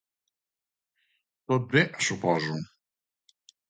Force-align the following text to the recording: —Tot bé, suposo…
—Tot 1.53 1.69
bé, 1.77 1.87
suposo… 2.09 2.61